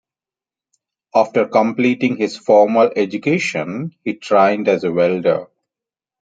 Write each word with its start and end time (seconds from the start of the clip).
After 1.13 1.45
completing 1.47 2.15
his 2.17 2.35
formal 2.35 2.89
education, 2.95 3.93
he 4.03 4.15
trained 4.15 4.67
as 4.67 4.83
a 4.83 4.91
welder. 4.91 5.45